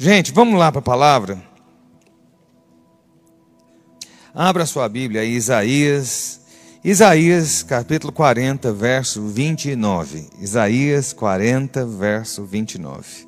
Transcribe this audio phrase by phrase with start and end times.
[0.00, 1.42] Gente, vamos lá para a palavra.
[4.32, 6.40] Abra sua Bíblia aí, Isaías,
[6.84, 10.28] Isaías capítulo 40, verso 29.
[10.38, 13.26] Isaías 40, verso 29.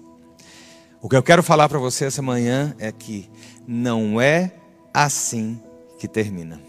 [1.03, 3.29] O que eu quero falar para você essa manhã é que
[3.67, 4.53] não é
[4.95, 5.61] assim
[5.99, 6.61] que termina.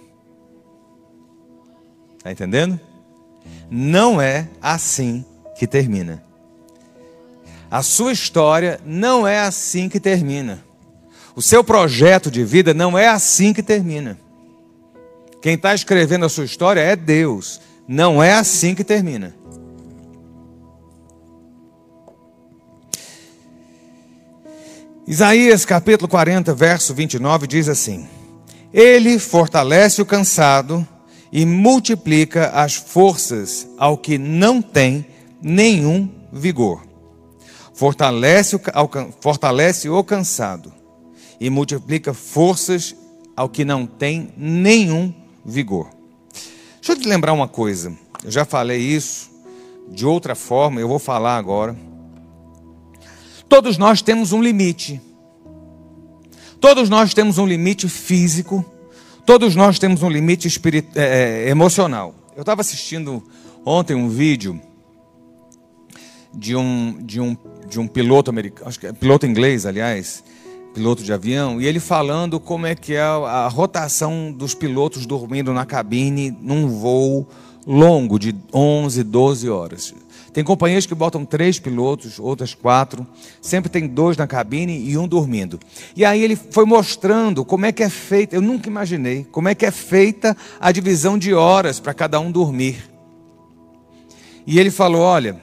[2.17, 2.79] Está entendendo?
[3.69, 5.23] Não é assim
[5.55, 6.30] que termina.
[7.71, 10.61] A sua história não é assim que termina.
[11.33, 14.19] O seu projeto de vida não é assim que termina.
[15.41, 17.61] Quem está escrevendo a sua história é Deus.
[17.87, 19.33] Não é assim que termina.
[25.07, 28.05] Isaías capítulo 40, verso 29 diz assim:
[28.73, 30.85] Ele fortalece o cansado
[31.31, 35.05] e multiplica as forças ao que não tem
[35.41, 36.90] nenhum vigor.
[37.73, 38.61] Fortalece o,
[39.19, 40.73] fortalece o cansado
[41.39, 42.95] e multiplica forças
[43.35, 45.89] ao que não tem nenhum vigor.
[46.75, 47.95] Deixa eu te lembrar uma coisa.
[48.23, 49.31] Eu já falei isso
[49.89, 51.75] de outra forma, eu vou falar agora.
[53.49, 55.01] Todos nós temos um limite.
[56.59, 58.63] Todos nós temos um limite físico.
[59.25, 60.87] Todos nós temos um limite espirit...
[60.95, 62.15] é, é emocional.
[62.35, 63.21] Eu estava assistindo
[63.65, 64.61] ontem um vídeo
[66.33, 67.37] de um, de um,
[67.67, 70.23] de um piloto americano, acho que é piloto inglês, aliás,
[70.73, 75.53] piloto de avião, e ele falando como é que é a rotação dos pilotos dormindo
[75.53, 77.27] na cabine num voo
[77.65, 79.93] longo de 11, 12 horas.
[80.33, 83.05] Tem companhias que botam três pilotos, outras quatro.
[83.41, 85.59] Sempre tem dois na cabine e um dormindo.
[85.93, 88.35] E aí ele foi mostrando como é que é feita.
[88.35, 92.31] Eu nunca imaginei como é que é feita a divisão de horas para cada um
[92.31, 92.89] dormir.
[94.47, 95.41] E ele falou: olha,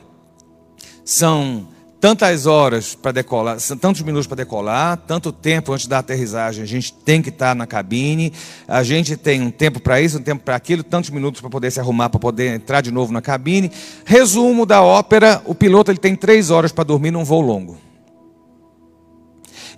[1.09, 1.67] são
[1.99, 6.93] tantas horas para decolar, tantos minutos para decolar, tanto tempo antes da aterrissagem, a gente
[6.93, 8.31] tem que estar na cabine,
[8.69, 11.71] a gente tem um tempo para isso, um tempo para aquilo, tantos minutos para poder
[11.71, 13.73] se arrumar, para poder entrar de novo na cabine.
[14.05, 17.79] Resumo da ópera: o piloto ele tem três horas para dormir num voo longo.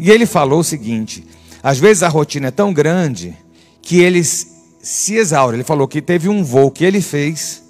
[0.00, 1.24] E ele falou o seguinte:
[1.62, 3.38] às vezes a rotina é tão grande
[3.80, 4.48] que eles
[4.82, 5.58] se exaurem.
[5.58, 7.69] Ele falou que teve um voo que ele fez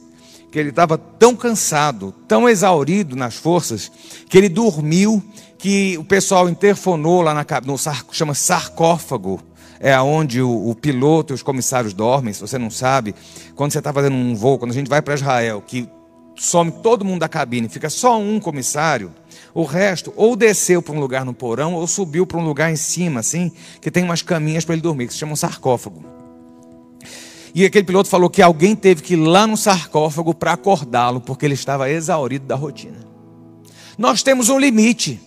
[0.51, 3.91] que ele estava tão cansado, tão exaurido nas forças,
[4.29, 5.23] que ele dormiu,
[5.59, 7.77] que o pessoal interfonou lá na, no
[8.13, 9.41] chama sarcófago,
[9.79, 13.15] é onde o, o, piloto e os comissários dormem, se você não sabe,
[13.55, 15.89] quando você está fazendo um voo, quando a gente vai para Israel, que
[16.37, 19.13] some todo mundo da cabine, fica só um comissário,
[19.55, 22.77] o resto ou desceu para um lugar no porão ou subiu para um lugar em
[22.77, 26.20] cima, assim, que tem umas caminhas para ele dormir, que se chama um sarcófago.
[27.55, 31.45] E aquele piloto falou que alguém teve que ir lá no sarcófago para acordá-lo, porque
[31.45, 32.99] ele estava exaurido da rotina.
[33.99, 35.21] Nós temos um limite.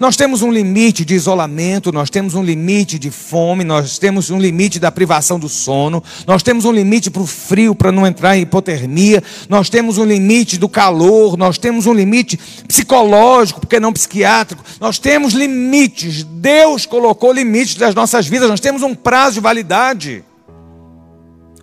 [0.00, 4.38] Nós temos um limite de isolamento, nós temos um limite de fome, nós temos um
[4.38, 8.36] limite da privação do sono, nós temos um limite para o frio, para não entrar
[8.36, 13.92] em hipotermia, nós temos um limite do calor, nós temos um limite psicológico, porque não
[13.92, 16.24] psiquiátrico, nós temos limites.
[16.24, 20.24] Deus colocou limites das nossas vidas, nós temos um prazo de validade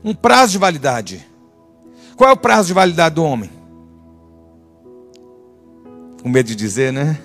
[0.04, 1.26] um prazo de validade.
[2.16, 3.50] Qual é o prazo de validade do homem?
[6.22, 7.20] Com medo de dizer, né?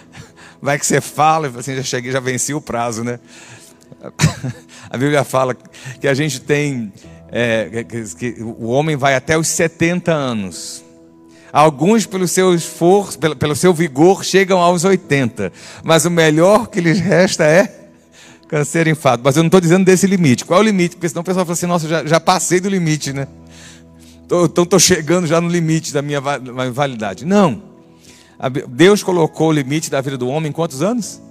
[0.60, 3.20] Vai que você fala e assim, já cheguei, já venci o prazo, né?
[4.88, 5.56] A Bíblia fala
[6.00, 6.92] que a gente tem,
[7.30, 7.84] é,
[8.18, 10.82] que, o homem vai até os 70 anos.
[11.52, 15.52] Alguns, pelo seu esforço, pelo seu vigor, chegam aos 80.
[15.84, 17.79] Mas o melhor que lhes resta é
[18.50, 19.22] Câncer enfado.
[19.24, 20.44] Mas eu não estou dizendo desse limite.
[20.44, 20.96] Qual é o limite?
[20.96, 23.28] Porque senão o pessoal fala assim, nossa, já, já passei do limite, né?
[24.26, 27.24] Tô, então estou chegando já no limite da minha validade.
[27.24, 27.62] Não.
[28.68, 31.22] Deus colocou o limite da vida do homem em quantos anos?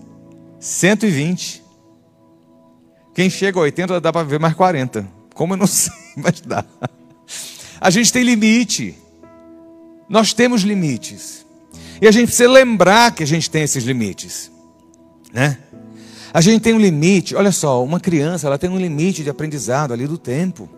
[0.62, 1.62] 120.
[3.14, 5.06] Quem chega a 80 dá para ver mais 40.
[5.34, 6.64] Como eu não sei, mas dá.
[7.82, 8.96] A gente tem limite.
[10.08, 11.46] Nós temos limites.
[12.02, 14.50] E a gente precisa lembrar que a gente tem esses limites.
[15.34, 15.58] Né?
[16.34, 19.94] A gente tem um limite, olha só, uma criança ela tem um limite de aprendizado
[19.94, 20.70] ali do tempo.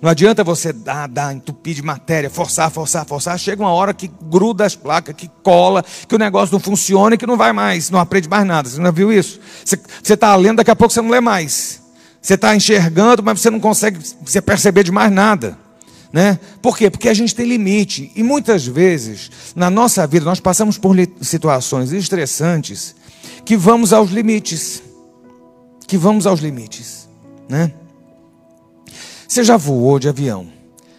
[0.00, 3.38] Não adianta você dar, dar, entupir de matéria, forçar, forçar, forçar.
[3.38, 7.18] Chega uma hora que gruda as placas, que cola, que o negócio não funciona e
[7.18, 8.68] que não vai mais, não aprende mais nada.
[8.68, 9.40] Você não viu isso?
[9.64, 11.80] Você está lendo, daqui a pouco você não lê mais.
[12.20, 15.58] Você está enxergando, mas você não consegue se perceber de mais nada.
[16.12, 16.38] Né?
[16.60, 16.90] Por quê?
[16.90, 18.10] Porque a gente tem limite.
[18.16, 22.94] E muitas vezes, na nossa vida, nós passamos por situações estressantes
[23.44, 24.82] que vamos aos limites.
[25.86, 27.08] Que vamos aos limites,
[27.48, 27.72] né?
[29.26, 30.46] Você já voou de avião?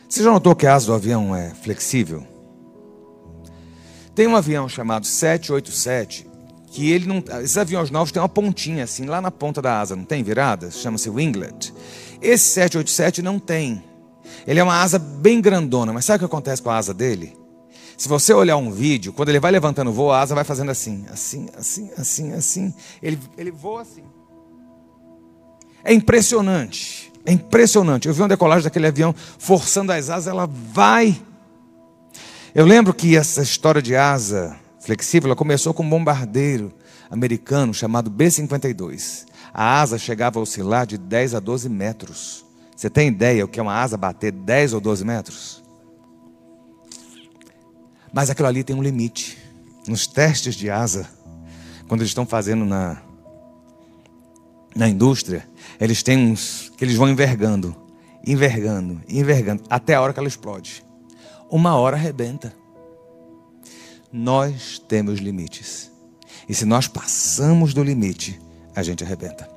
[0.08, 2.26] Você já notou que a asa do avião é flexível?
[4.14, 6.28] Tem um avião chamado 787
[6.68, 7.24] que ele não.
[7.42, 10.72] Esses aviões novos têm uma pontinha assim, lá na ponta da asa, não tem virada?
[10.72, 11.74] Chama-se winglet.
[12.22, 13.84] Esse 787 não tem.
[14.48, 17.38] Ele é uma asa bem grandona, mas sabe o que acontece com a asa dele?
[18.02, 20.72] Se você olhar um vídeo, quando ele vai levantando o voo, a asa vai fazendo
[20.72, 22.74] assim, assim, assim, assim, assim.
[23.00, 24.04] Ele, ele voa assim.
[25.84, 27.14] É impressionante.
[27.24, 28.08] É impressionante.
[28.08, 31.22] Eu vi uma decolagem daquele avião forçando as asas, ela vai.
[32.56, 36.74] Eu lembro que essa história de asa flexível ela começou com um bombardeiro
[37.08, 39.28] americano chamado B-52.
[39.54, 42.44] A asa chegava a oscilar de 10 a 12 metros.
[42.76, 45.61] Você tem ideia o que é uma asa bater 10 ou 12 metros?
[48.14, 49.38] Mas aquilo ali tem um limite.
[49.88, 51.10] Nos testes de asa,
[51.88, 53.02] quando eles estão fazendo na,
[54.76, 55.48] na indústria,
[55.80, 57.76] eles têm uns que eles vão envergando,
[58.26, 60.84] envergando, envergando, até a hora que ela explode.
[61.50, 62.54] Uma hora arrebenta.
[64.12, 65.92] Nós temos limites.
[66.48, 68.40] E se nós passamos do limite,
[68.76, 69.50] a gente arrebenta.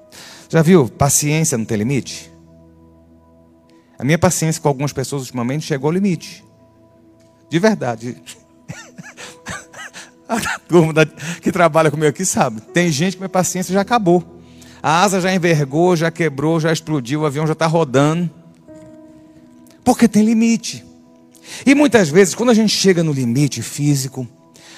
[0.49, 0.89] Já viu?
[0.89, 2.33] Paciência não tem limite?
[3.99, 6.45] A minha paciência com algumas pessoas ultimamente chegou ao limite.
[7.49, 8.21] De verdade.
[10.55, 10.93] A turma
[11.41, 12.61] que trabalha comigo aqui sabe.
[12.61, 14.23] Tem gente que minha paciência já acabou.
[14.83, 18.31] A asa já envergou, já quebrou, já explodiu, o avião já está rodando.
[19.83, 20.85] Porque tem limite.
[21.65, 24.27] E muitas vezes, quando a gente chega no limite físico,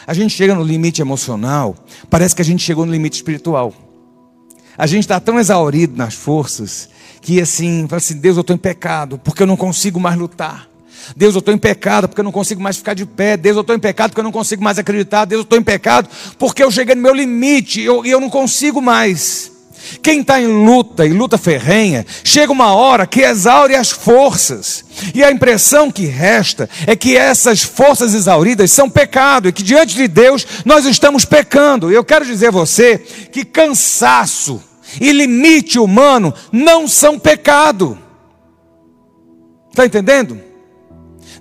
[0.06, 1.74] a gente chega no limite emocional,
[2.08, 3.72] parece que a gente chegou no limite espiritual.
[4.78, 6.88] A gente está tão exaurido nas forças
[7.20, 10.68] que assim, fala assim, Deus, eu estou em pecado, porque eu não consigo mais lutar.
[11.16, 13.36] Deus, eu estou em pecado porque eu não consigo mais ficar de pé.
[13.36, 15.24] Deus, eu estou em pecado porque eu não consigo mais acreditar.
[15.24, 16.08] Deus, eu estou em pecado
[16.38, 19.56] porque eu cheguei no meu limite e eu, eu não consigo mais.
[20.02, 24.84] Quem está em luta e luta ferrenha, chega uma hora que exaure as forças,
[25.14, 29.94] e a impressão que resta é que essas forças exauridas são pecado, e que diante
[29.94, 31.90] de Deus nós estamos pecando.
[31.90, 34.62] Eu quero dizer a você que cansaço
[35.00, 37.98] e limite humano não são pecado.
[39.70, 40.40] Está entendendo?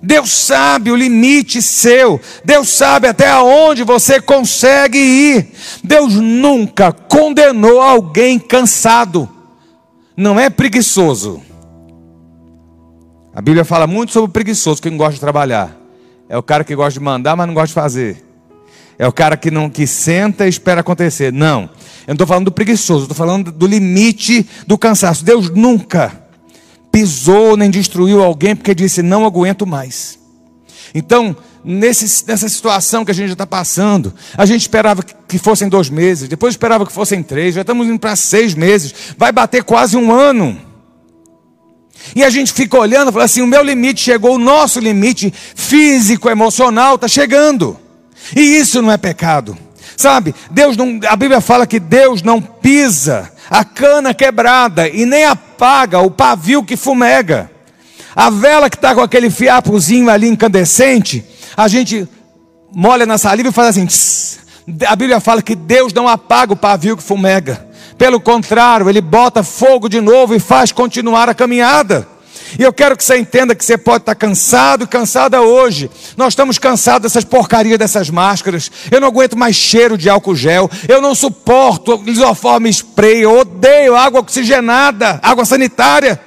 [0.02, 2.20] Deus sabe o limite seu.
[2.44, 5.52] Deus sabe até onde você consegue ir.
[5.82, 9.28] Deus nunca condenou alguém cansado.
[10.16, 11.42] Não é preguiçoso.
[13.34, 15.76] A Bíblia fala muito sobre o preguiçoso, quem gosta de trabalhar.
[16.28, 18.24] É o cara que gosta de mandar, mas não gosta de fazer.
[18.98, 21.32] É o cara que não que senta e espera acontecer.
[21.32, 21.62] Não.
[21.62, 21.68] Eu
[22.08, 25.24] não estou falando do preguiçoso, estou falando do limite do cansaço.
[25.24, 26.25] Deus nunca
[26.96, 30.18] pisou nem destruiu alguém porque disse: Não aguento mais.
[30.94, 35.90] Então, nesse, nessa situação que a gente está passando, a gente esperava que fossem dois
[35.90, 39.94] meses, depois esperava que fossem três, já estamos indo para seis meses, vai bater quase
[39.94, 40.58] um ano.
[42.14, 45.30] E a gente fica olhando e fala assim: o meu limite chegou, o nosso limite
[45.54, 47.78] físico, emocional está chegando.
[48.34, 49.58] E isso não é pecado.
[49.98, 55.24] Sabe, Deus não, a Bíblia fala que Deus não pisa a cana quebrada e nem
[55.24, 57.50] apaga o pavio que fumega.
[58.14, 61.24] A vela que está com aquele fiapozinho ali incandescente,
[61.56, 62.08] a gente
[62.74, 63.86] molha na saliva e faz assim.
[63.86, 64.40] Tss.
[64.86, 67.66] A Bíblia fala que Deus não apaga o pavio que fumega.
[67.96, 72.08] Pelo contrário, Ele bota fogo de novo e faz continuar a caminhada.
[72.58, 75.90] E eu quero que você entenda que você pode estar cansado cansada hoje.
[76.16, 78.70] Nós estamos cansados dessas porcarias dessas máscaras.
[78.90, 80.70] Eu não aguento mais cheiro de álcool gel.
[80.88, 83.22] Eu não suporto lisoforme spray.
[83.22, 86.20] Eu odeio água oxigenada, água sanitária.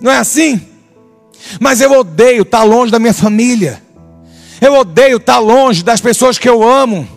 [0.00, 0.60] Não é assim?
[1.60, 3.82] Mas eu odeio estar longe da minha família.
[4.60, 7.08] Eu odeio estar longe das pessoas que eu amo.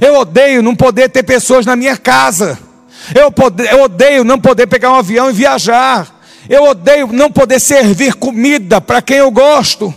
[0.00, 2.58] Eu odeio não poder ter pessoas na minha casa.
[3.14, 3.32] Eu
[3.82, 6.19] odeio não poder pegar um avião e viajar.
[6.50, 9.94] Eu odeio não poder servir comida para quem eu gosto.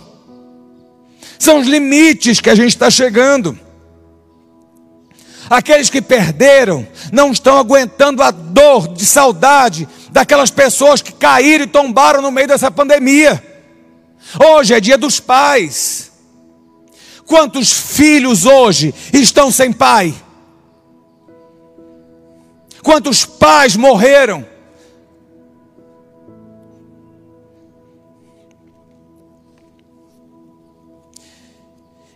[1.36, 3.58] São os limites que a gente está chegando.
[5.50, 11.68] Aqueles que perderam não estão aguentando a dor de saudade daquelas pessoas que caíram e
[11.68, 13.42] tombaram no meio dessa pandemia.
[14.38, 16.12] Hoje é dia dos pais.
[17.26, 20.14] Quantos filhos hoje estão sem pai?
[22.80, 24.53] Quantos pais morreram?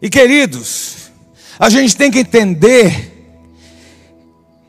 [0.00, 1.11] E queridos,
[1.59, 3.17] a gente tem que entender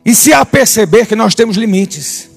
[0.04, 2.30] e se aperceber que nós temos limites.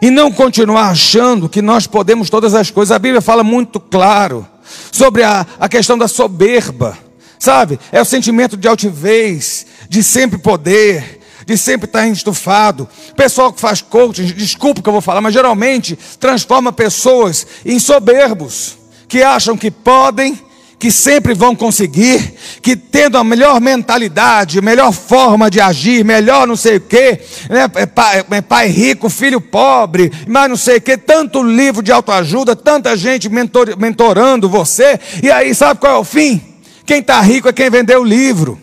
[0.00, 2.92] E não continuar achando que nós podemos todas as coisas.
[2.92, 4.46] A Bíblia fala muito claro
[4.90, 6.98] sobre a, a questão da soberba,
[7.38, 7.78] sabe?
[7.92, 12.88] É o sentimento de altivez, de sempre poder, de sempre estar estufado.
[13.14, 18.78] Pessoal que faz coaching, desculpa que eu vou falar, mas geralmente transforma pessoas em soberbos,
[19.06, 20.40] que acham que podem
[20.84, 26.56] que sempre vão conseguir, que tendo a melhor mentalidade, melhor forma de agir, melhor não
[26.56, 27.70] sei o quê, né?
[27.74, 31.90] é, pai, é pai rico, filho pobre, mas não sei o quê, tanto livro de
[31.90, 36.38] autoajuda, tanta gente mentor, mentorando você, e aí sabe qual é o fim?
[36.84, 38.60] Quem está rico é quem vendeu o livro.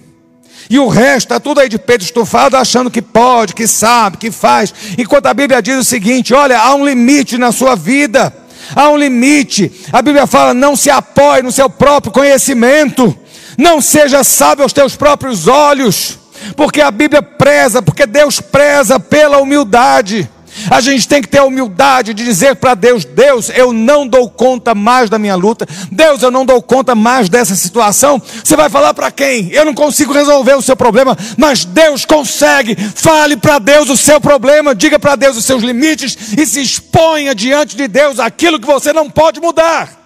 [0.70, 4.30] E o resto está tudo aí de peito estufado, achando que pode, que sabe, que
[4.30, 4.72] faz.
[4.96, 8.32] Enquanto a Bíblia diz o seguinte: olha, há um limite na sua vida.
[8.75, 9.72] Há um limite.
[9.91, 13.18] A Bíblia fala: não se apoie no seu próprio conhecimento.
[13.58, 16.18] Não seja sábio aos teus próprios olhos.
[16.56, 20.30] Porque a Bíblia preza, porque Deus preza pela humildade.
[20.70, 24.29] A gente tem que ter a humildade de dizer para Deus: Deus, eu não dou
[24.29, 25.67] conta mais da minha luta.
[25.91, 28.22] Deus, eu não dou conta mais dessa situação.
[28.43, 29.50] Você vai falar para quem?
[29.51, 32.75] Eu não consigo resolver o seu problema, mas Deus consegue.
[32.75, 37.34] Fale para Deus o seu problema, diga para Deus os seus limites e se exponha
[37.34, 40.00] diante de Deus aquilo que você não pode mudar.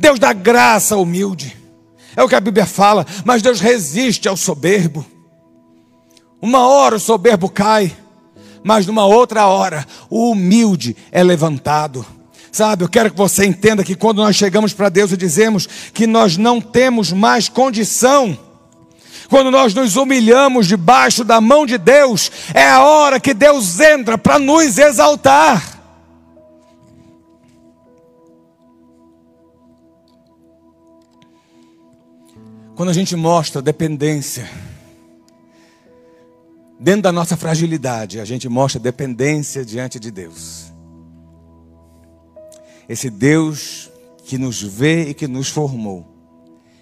[0.00, 1.56] Deus dá graça ao humilde.
[2.16, 5.11] É o que a Bíblia fala, mas Deus resiste ao soberbo.
[6.42, 7.96] Uma hora o soberbo cai,
[8.64, 12.04] mas numa outra hora o humilde é levantado.
[12.50, 16.04] Sabe, eu quero que você entenda que quando nós chegamos para Deus e dizemos que
[16.04, 18.36] nós não temos mais condição,
[19.30, 24.18] quando nós nos humilhamos debaixo da mão de Deus, é a hora que Deus entra
[24.18, 25.80] para nos exaltar.
[32.74, 34.50] Quando a gente mostra dependência,
[36.82, 40.72] Dentro da nossa fragilidade, a gente mostra dependência diante de Deus.
[42.88, 43.88] Esse Deus
[44.24, 46.04] que nos vê e que nos formou,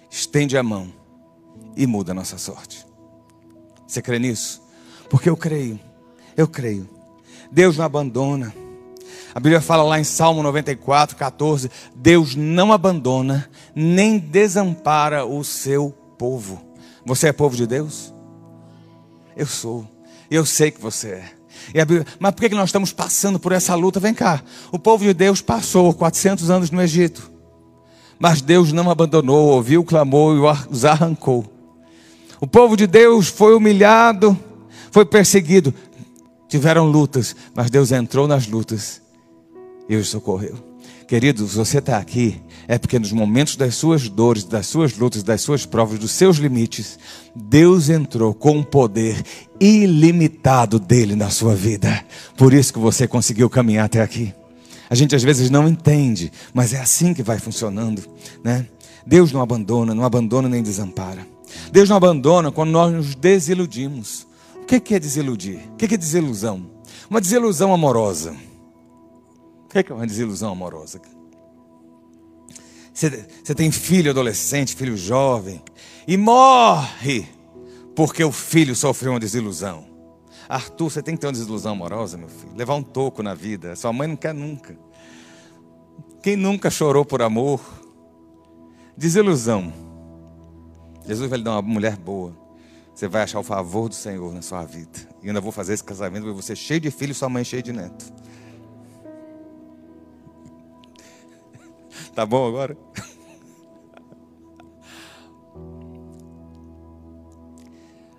[0.09, 0.91] estende a mão
[1.77, 2.83] e muda a nossa sorte.
[3.85, 4.63] Você crê nisso?
[5.07, 5.79] Porque eu creio,
[6.35, 6.89] eu creio.
[7.51, 8.51] Deus não abandona.
[9.35, 15.91] A Bíblia fala lá em Salmo 94, 14: Deus não abandona nem desampara o seu
[16.17, 16.59] povo.
[17.05, 18.11] Você é povo de Deus?
[19.37, 19.90] Eu sou.
[20.29, 21.41] Eu sei que você é.
[21.85, 23.99] Bíblia, mas por que nós estamos passando por essa luta?
[23.99, 24.41] Vem cá.
[24.71, 27.31] O povo de Deus passou 400 anos no Egito.
[28.19, 31.45] Mas Deus não abandonou, ouviu o clamor e os arrancou.
[32.39, 34.37] O povo de Deus foi humilhado,
[34.91, 35.73] foi perseguido.
[36.47, 39.01] Tiveram lutas, mas Deus entrou nas lutas
[39.87, 40.55] e os socorreu.
[41.07, 45.41] Queridos, você está aqui é porque nos momentos das suas dores, das suas lutas, das
[45.41, 46.97] suas provas, dos seus limites,
[47.35, 49.21] Deus entrou com um poder
[49.59, 52.05] ilimitado dele na sua vida.
[52.37, 54.33] Por isso que você conseguiu caminhar até aqui.
[54.89, 58.03] A gente às vezes não entende, mas é assim que vai funcionando,
[58.41, 58.65] né?
[59.05, 61.27] Deus não abandona, não abandona nem desampara.
[61.73, 64.25] Deus não abandona quando nós nos desiludimos.
[64.55, 65.59] O que é desiludir?
[65.73, 66.65] O que é desilusão?
[67.09, 68.33] Uma desilusão amorosa
[69.79, 70.99] o que é uma desilusão amorosa?
[72.93, 75.61] Você, tem filho adolescente, filho jovem,
[76.07, 77.27] e morre
[77.95, 79.85] porque o filho sofreu uma desilusão.
[80.47, 82.53] Arthur, você tem que ter uma desilusão amorosa, meu filho.
[82.55, 83.75] Levar um toco na vida.
[83.75, 84.77] Sua mãe não quer nunca.
[86.21, 87.61] Quem nunca chorou por amor?
[88.97, 89.73] Desilusão.
[91.07, 92.35] Jesus vai lhe dar uma mulher boa.
[92.93, 94.99] Você vai achar o favor do Senhor na sua vida.
[95.23, 98.13] E ainda vou fazer esse casamento, você cheio de filhos sua mãe cheia de neto.
[102.13, 102.77] Tá bom agora?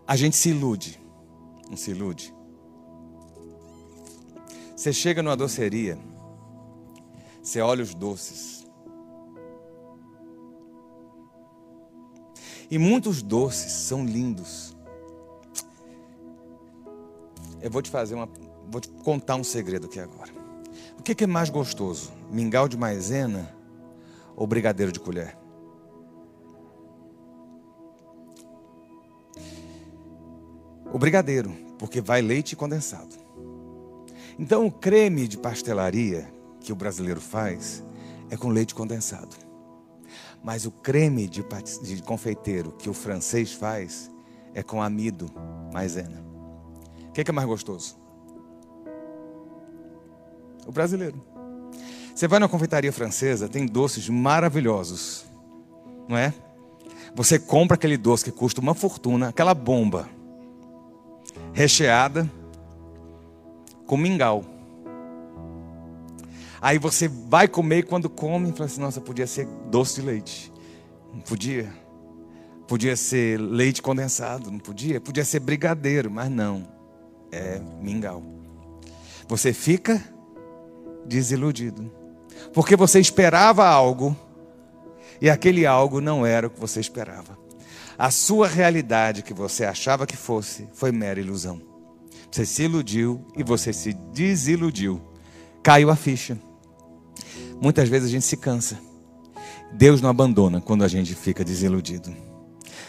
[0.06, 1.00] A gente se ilude.
[1.68, 2.34] Não se ilude?
[4.76, 5.96] Você chega numa doceria,
[7.42, 8.66] você olha os doces.
[12.70, 14.76] E muitos doces são lindos.
[17.60, 18.28] Eu vou te fazer uma.
[18.68, 20.32] Vou te contar um segredo aqui agora.
[20.98, 22.10] O que é mais gostoso?
[22.30, 23.61] Mingau de maisena
[24.42, 25.38] ou brigadeiro de colher?
[30.92, 33.14] O brigadeiro, porque vai leite condensado.
[34.36, 37.84] Então, o creme de pastelaria que o brasileiro faz
[38.30, 39.36] é com leite condensado.
[40.42, 41.44] Mas o creme de,
[41.84, 44.10] de confeiteiro que o francês faz
[44.54, 45.30] é com amido,
[45.72, 46.20] maisena.
[47.10, 47.96] O que é, que é mais gostoso?
[50.66, 51.31] O brasileiro.
[52.14, 55.24] Você vai na confeitaria francesa, tem doces maravilhosos,
[56.08, 56.32] não é?
[57.14, 60.08] Você compra aquele doce que custa uma fortuna, aquela bomba
[61.52, 62.30] recheada
[63.86, 64.44] com mingau.
[66.60, 70.52] Aí você vai comer e quando come, fala assim: nossa, podia ser doce de leite.
[71.12, 71.72] Não podia.
[72.68, 75.00] Podia ser leite condensado, não podia.
[75.00, 76.66] Podia ser brigadeiro, mas não.
[77.30, 78.22] É mingau.
[79.28, 80.02] Você fica
[81.04, 81.90] desiludido.
[82.52, 84.16] Porque você esperava algo
[85.20, 87.38] e aquele algo não era o que você esperava.
[87.98, 91.60] A sua realidade que você achava que fosse foi mera ilusão.
[92.30, 95.00] Você se iludiu e você se desiludiu.
[95.62, 96.36] Caiu a ficha.
[97.60, 98.78] Muitas vezes a gente se cansa.
[99.72, 102.12] Deus não abandona quando a gente fica desiludido.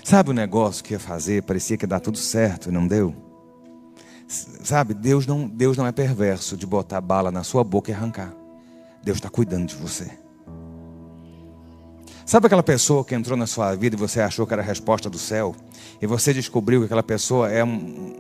[0.04, 1.44] Sabe o negócio que ia fazer?
[1.44, 3.14] Parecia que ia dar tudo certo e não deu.
[4.28, 8.34] Sabe, Deus não, Deus não é perverso de botar bala na sua boca e arrancar.
[9.04, 10.24] Deus está cuidando de você.
[12.26, 15.10] Sabe aquela pessoa que entrou na sua vida e você achou que era a resposta
[15.10, 15.54] do céu?
[16.02, 18.16] E você descobriu que aquela pessoa é um.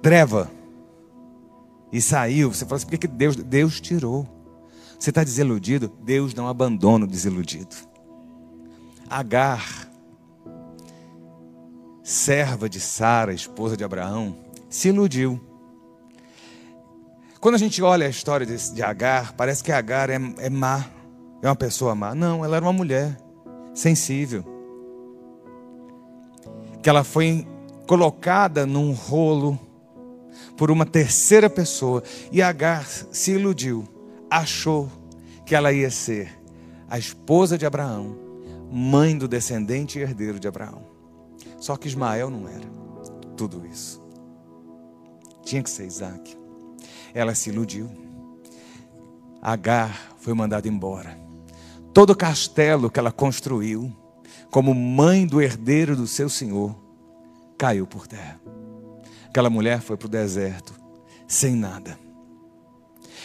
[0.00, 0.50] treva.
[1.92, 2.54] E saiu.
[2.54, 4.26] Você falou assim: por que Deus, Deus tirou?
[4.98, 5.92] Você está desiludido?
[6.00, 7.74] Deus não abandona o desiludido.
[9.10, 9.88] Agar,
[12.04, 14.36] serva de Sara, esposa de Abraão,
[14.70, 15.40] se iludiu.
[17.42, 20.86] Quando a gente olha a história de, de Agar, parece que Agar é, é má,
[21.42, 22.14] é uma pessoa má.
[22.14, 23.18] Não, ela era uma mulher
[23.74, 24.44] sensível.
[26.80, 27.44] Que ela foi
[27.84, 29.58] colocada num rolo
[30.56, 32.04] por uma terceira pessoa.
[32.30, 33.88] E Agar se iludiu
[34.30, 34.88] achou
[35.44, 36.40] que ela ia ser
[36.88, 38.16] a esposa de Abraão,
[38.70, 40.86] mãe do descendente e herdeiro de Abraão.
[41.58, 42.70] Só que Ismael não era
[43.36, 44.00] tudo isso.
[45.44, 46.40] Tinha que ser Isaac.
[47.14, 47.90] Ela se iludiu.
[49.40, 51.18] Agar foi mandada embora.
[51.92, 53.92] Todo o castelo que ela construiu,
[54.50, 56.74] como mãe do herdeiro do seu senhor,
[57.58, 58.40] caiu por terra.
[59.28, 60.74] Aquela mulher foi para o deserto,
[61.26, 61.98] sem nada.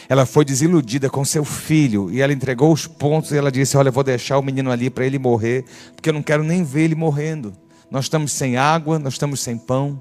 [0.08, 3.90] Ela foi desiludida com seu filho e ela entregou os pontos e ela disse: Olha,
[3.90, 5.64] vou deixar o menino ali para ele morrer,
[5.94, 7.52] porque eu não quero nem ver ele morrendo.
[7.90, 10.00] Nós estamos sem água, nós estamos sem pão.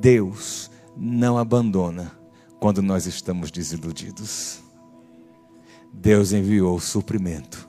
[0.00, 2.23] Deus não abandona
[2.64, 4.62] quando nós estamos desiludidos.
[5.92, 7.68] Deus enviou o suprimento.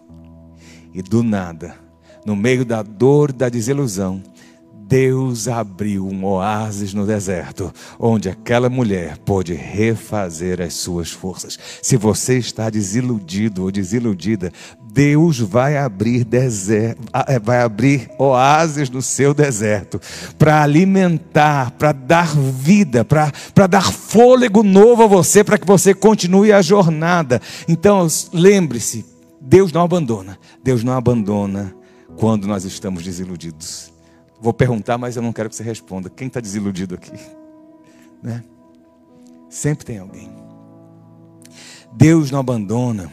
[0.93, 1.77] E do nada,
[2.25, 4.23] no meio da dor, da desilusão,
[4.87, 11.57] Deus abriu um oásis no deserto, onde aquela mulher pôde refazer as suas forças.
[11.81, 14.51] Se você está desiludido ou desiludida,
[14.93, 19.99] Deus vai abrir deserto, é, vai abrir oásis no seu deserto
[20.37, 26.51] para alimentar, para dar vida, para dar fôlego novo a você, para que você continue
[26.51, 27.41] a jornada.
[27.67, 29.03] Então, lembre-se,
[29.41, 30.37] Deus não abandona.
[30.63, 31.75] Deus não abandona
[32.15, 33.94] quando nós estamos desiludidos.
[34.39, 36.09] Vou perguntar, mas eu não quero que você responda.
[36.09, 37.11] Quem está desiludido aqui?
[38.23, 38.43] Né?
[39.49, 40.31] Sempre tem alguém.
[41.93, 43.11] Deus não abandona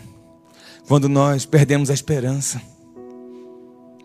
[0.89, 2.63] quando nós perdemos a esperança.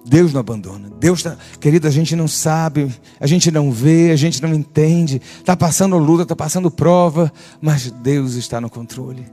[0.06, 0.89] Deus não abandona.
[0.99, 5.21] Deus está, querido, a gente não sabe, a gente não vê, a gente não entende.
[5.39, 9.25] Está passando luta, está passando prova, mas Deus está no controle.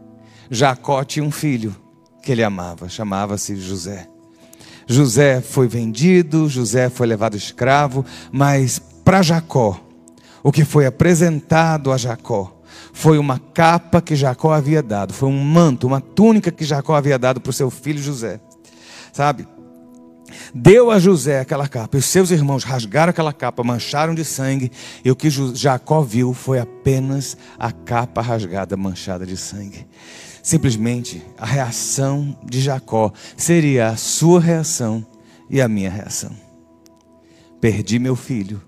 [0.50, 1.74] Jacó tinha um filho
[2.22, 4.08] que ele amava, chamava-se José.
[4.86, 9.80] José foi vendido, José foi levado escravo, mas para Jacó,
[10.42, 12.54] o que foi apresentado a Jacó
[12.92, 17.18] foi uma capa que Jacó havia dado, foi um manto, uma túnica que Jacó havia
[17.18, 18.40] dado para o seu filho José.
[19.12, 19.48] Sabe?
[20.54, 24.70] Deu a José aquela capa, e os seus irmãos rasgaram aquela capa, mancharam de sangue,
[25.04, 29.86] e o que Jacó viu foi apenas a capa rasgada, manchada de sangue.
[30.44, 35.04] Simplesmente a reação de Jacó seria a sua reação
[35.48, 36.32] e a minha reação.
[37.62, 38.60] Perdi meu filho,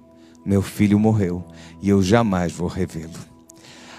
[0.42, 1.44] meu filho morreu
[1.82, 3.12] e eu jamais vou revê-lo.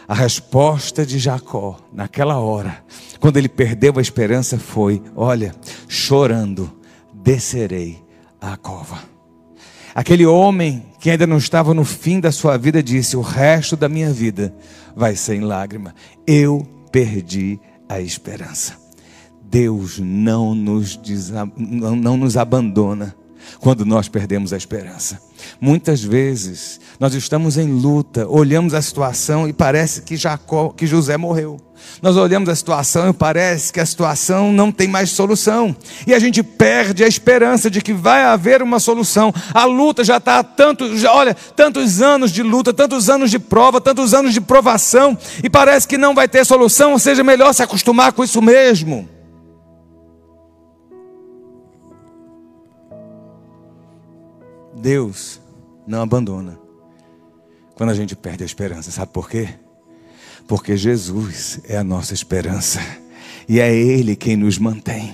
[0.07, 2.83] A resposta de Jacó, naquela hora,
[3.19, 5.53] quando ele perdeu a esperança, foi: Olha,
[5.87, 6.71] chorando,
[7.13, 8.03] descerei
[8.41, 8.97] à cova.
[9.93, 13.87] Aquele homem que ainda não estava no fim da sua vida disse: O resto da
[13.87, 14.55] minha vida
[14.95, 15.93] vai ser em lágrima.
[16.25, 18.75] Eu perdi a esperança.
[19.41, 20.99] Deus não nos,
[21.57, 23.15] não, nos abandona
[23.59, 25.21] quando nós perdemos a esperança.
[25.59, 31.17] Muitas vezes nós estamos em luta, olhamos a situação e parece que Jacó, que José
[31.17, 31.59] morreu.
[32.01, 35.75] Nós olhamos a situação e parece que a situação não tem mais solução.
[36.05, 39.33] E a gente perde a esperança de que vai haver uma solução.
[39.53, 43.81] A luta já está há tantos, olha, tantos anos de luta, tantos anos de prova,
[43.81, 47.63] tantos anos de provação, e parece que não vai ter solução, ou seja, melhor se
[47.63, 49.16] acostumar com isso mesmo.
[54.77, 55.41] Deus
[55.85, 56.59] não abandona
[57.75, 58.91] quando a gente perde a esperança.
[58.91, 59.49] Sabe por quê?
[60.47, 62.79] Porque Jesus é a nossa esperança
[63.47, 65.13] e é Ele quem nos mantém.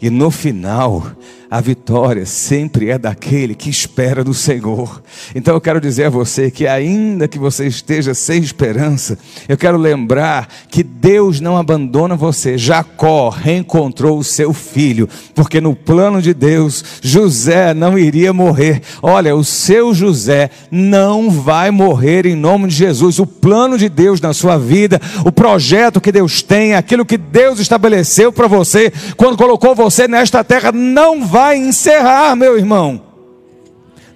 [0.00, 1.04] E no final,
[1.52, 5.02] a vitória sempre é daquele que espera no Senhor.
[5.34, 9.76] Então eu quero dizer a você que, ainda que você esteja sem esperança, eu quero
[9.76, 12.56] lembrar que Deus não abandona você.
[12.56, 18.80] Jacó reencontrou o seu filho, porque no plano de Deus, José não iria morrer.
[19.02, 23.18] Olha, o seu José não vai morrer em nome de Jesus.
[23.18, 27.60] O plano de Deus na sua vida, o projeto que Deus tem, aquilo que Deus
[27.60, 33.02] estabeleceu para você, quando colocou você nesta terra, não vai vai encerrar, meu irmão.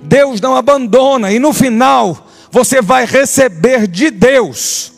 [0.00, 4.92] Deus não abandona, e no final você vai receber de Deus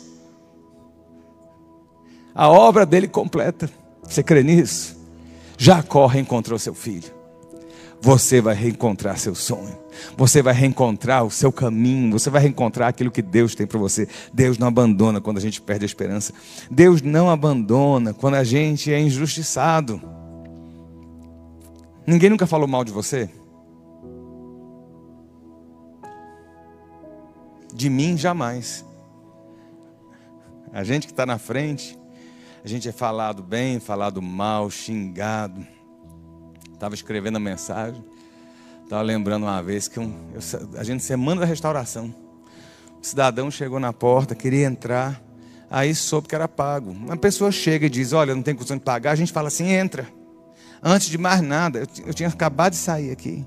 [2.35, 3.69] a obra dele completa.
[4.03, 4.95] Você crê nisso?
[5.57, 7.11] Jacó reencontrou seu filho.
[7.99, 9.77] Você vai reencontrar seu sonho.
[10.15, 12.11] Você vai reencontrar o seu caminho.
[12.17, 14.07] Você vai reencontrar aquilo que Deus tem para você.
[14.31, 16.31] Deus não abandona quando a gente perde a esperança.
[16.71, 20.18] Deus não abandona quando a gente é injustiçado.
[22.09, 23.29] Ninguém nunca falou mal de você?
[27.71, 28.83] De mim, jamais.
[30.73, 31.99] A gente que está na frente,
[32.65, 35.63] a gente é falado bem, falado mal, xingado.
[36.73, 38.03] Estava escrevendo a mensagem,
[38.85, 42.11] estava lembrando uma vez que um, eu, a gente semana da restauração,
[42.99, 45.21] o cidadão chegou na porta, queria entrar,
[45.69, 46.89] aí soube que era pago.
[46.89, 49.67] Uma pessoa chega e diz: Olha, não tem condição de pagar, a gente fala assim:
[49.67, 50.17] entra.
[50.81, 53.45] Antes de mais nada, eu tinha acabado de sair aqui.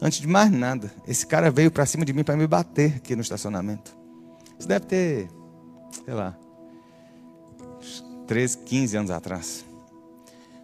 [0.00, 3.14] Antes de mais nada, esse cara veio para cima de mim para me bater aqui
[3.14, 3.96] no estacionamento.
[4.58, 5.28] Isso deve ter,
[6.04, 6.36] sei lá,
[8.26, 9.64] 13, 15 anos atrás.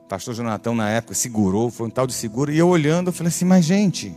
[0.05, 3.13] O pastor Jonatão, na época, segurou, foi um tal de seguro, e eu olhando, eu
[3.13, 4.15] falei assim: mas gente,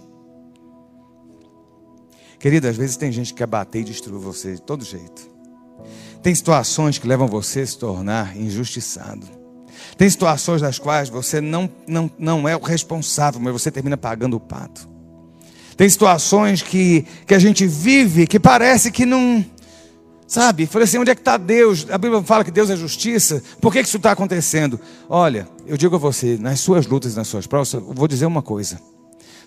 [2.40, 5.30] querido, às vezes tem gente que quer bater e destruir você de todo jeito.
[6.22, 9.45] Tem situações que levam você a se tornar injustiçado.
[9.98, 14.36] Tem situações das quais você não, não, não é o responsável, mas você termina pagando
[14.36, 14.88] o pato.
[15.78, 19.46] Tem situações que, que a gente vive que parece que não.
[20.28, 20.66] Sabe?
[20.66, 21.86] Falei assim: onde é que está Deus?
[21.90, 23.44] A Bíblia fala que Deus é justiça.
[23.62, 24.80] Por que, que isso está acontecendo?
[25.10, 28.42] Olha, eu digo a você: nas suas lutas, nas suas provas, eu vou dizer uma
[28.42, 28.80] coisa.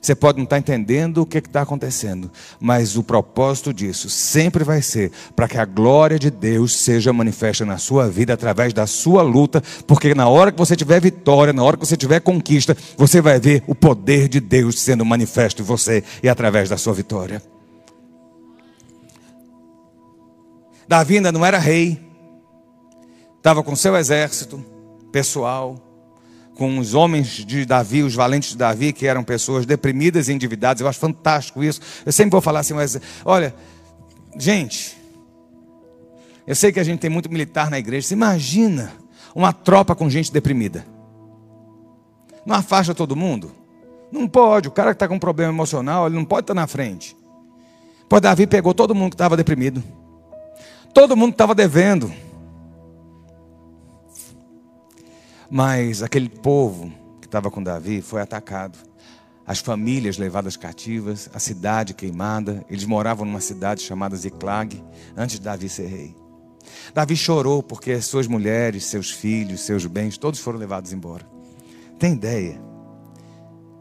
[0.01, 2.31] Você pode não estar entendendo o que está acontecendo,
[2.61, 7.65] mas o propósito disso sempre vai ser para que a glória de Deus seja manifesta
[7.65, 11.63] na sua vida através da sua luta, porque na hora que você tiver vitória, na
[11.63, 15.65] hora que você tiver conquista, você vai ver o poder de Deus sendo manifesto em
[15.65, 17.43] você e através da sua vitória.
[20.87, 22.01] Davi ainda não era rei,
[23.37, 24.65] estava com seu exército
[25.13, 25.88] pessoal
[26.59, 30.81] com os homens de Davi, os valentes de Davi, que eram pessoas deprimidas e endividadas.
[30.81, 31.81] Eu acho fantástico isso.
[32.05, 33.55] Eu sempre vou falar assim, mas olha,
[34.37, 34.99] gente,
[36.45, 38.09] eu sei que a gente tem muito militar na igreja.
[38.09, 38.93] Você imagina
[39.37, 40.85] uma tropa com gente deprimida.
[42.45, 43.53] Não afasta todo mundo?
[44.11, 44.67] Não pode.
[44.67, 47.17] O cara que está com um problema emocional, ele não pode estar tá na frente.
[48.09, 49.81] Pois Davi pegou todo mundo que estava deprimido.
[50.93, 52.13] Todo mundo que estava devendo.
[55.51, 58.79] Mas aquele povo que estava com Davi foi atacado.
[59.47, 62.63] As famílias levadas cativas, a cidade queimada.
[62.69, 64.83] Eles moravam numa cidade chamada Ziklag,
[65.17, 66.15] antes de Davi ser rei.
[66.93, 71.27] Davi chorou porque suas mulheres, seus filhos, seus bens, todos foram levados embora.
[71.99, 72.61] Tem ideia?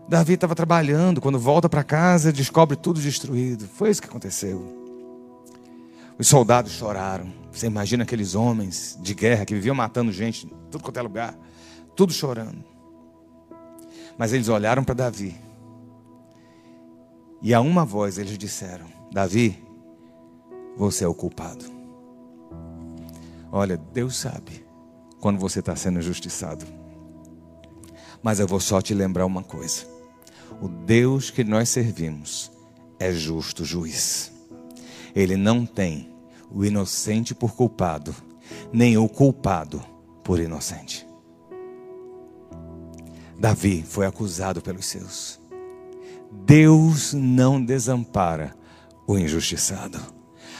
[0.07, 3.67] Davi estava trabalhando, quando volta para casa, descobre tudo destruído.
[3.67, 4.73] Foi isso que aconteceu.
[6.17, 7.27] Os soldados choraram.
[7.51, 11.37] Você imagina aqueles homens de guerra que viviam matando gente, tudo quanto é lugar
[11.97, 12.63] tudo chorando.
[14.17, 15.35] Mas eles olharam para Davi.
[17.41, 19.61] E a uma voz eles disseram: Davi,
[20.77, 21.65] você é o culpado.
[23.51, 24.63] Olha, Deus sabe
[25.19, 26.65] quando você está sendo injustiçado.
[28.21, 29.85] Mas eu vou só te lembrar uma coisa:
[30.61, 32.51] o Deus que nós servimos
[32.99, 34.31] é justo juiz.
[35.15, 36.13] Ele não tem
[36.51, 38.15] o inocente por culpado,
[38.71, 39.83] nem o culpado
[40.23, 41.06] por inocente.
[43.39, 45.39] Davi foi acusado pelos seus.
[46.45, 48.53] Deus não desampara
[49.07, 49.99] o injustiçado.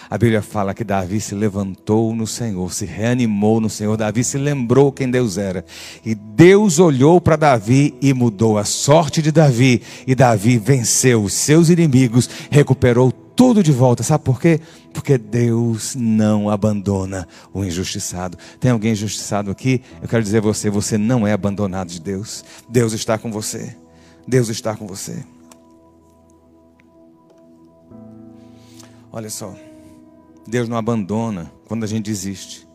[0.09, 3.97] A Bíblia fala que Davi se levantou no Senhor, se reanimou no Senhor.
[3.97, 5.65] Davi se lembrou quem Deus era.
[6.05, 9.81] E Deus olhou para Davi e mudou a sorte de Davi.
[10.05, 14.01] E Davi venceu os seus inimigos, recuperou tudo de volta.
[14.01, 14.59] Sabe por quê?
[14.91, 18.35] Porque Deus não abandona o injustiçado.
[18.59, 19.83] Tem alguém injustiçado aqui?
[20.01, 22.43] Eu quero dizer a você: você não é abandonado de Deus.
[22.67, 23.77] Deus está com você.
[24.27, 25.23] Deus está com você.
[29.11, 29.55] Olha só.
[30.47, 32.67] Deus não abandona quando a gente desiste.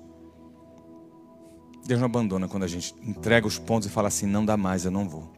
[1.85, 4.85] Deus não abandona quando a gente entrega os pontos e fala assim: não dá mais,
[4.85, 5.29] eu não vou.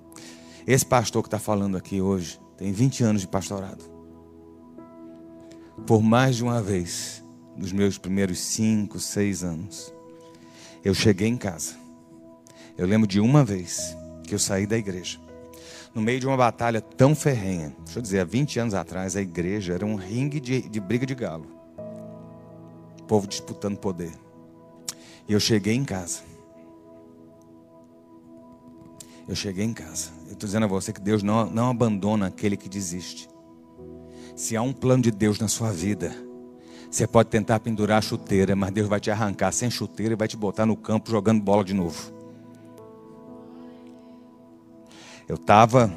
[0.67, 3.94] Esse pastor que está falando aqui hoje tem 20 anos de pastorado.
[5.87, 7.23] Por mais de uma vez,
[7.57, 9.93] nos meus primeiros 5, 6 anos,
[10.85, 11.75] eu cheguei em casa.
[12.79, 15.19] Eu lembro de uma vez que eu saí da igreja.
[15.95, 17.75] No meio de uma batalha tão ferrenha.
[17.85, 21.05] Deixa eu dizer, há 20 anos atrás, a igreja era um ringue de, de briga
[21.05, 21.47] de galo.
[23.01, 24.13] O povo disputando poder.
[25.29, 26.21] E eu cheguei em casa.
[29.29, 30.11] Eu cheguei em casa.
[30.27, 33.29] Eu estou dizendo a você que Deus não, não abandona aquele que desiste.
[34.35, 36.13] Se há um plano de Deus na sua vida,
[36.91, 40.27] você pode tentar pendurar a chuteira, mas Deus vai te arrancar sem chuteira e vai
[40.27, 42.13] te botar no campo jogando bola de novo.
[45.29, 45.93] Eu estava,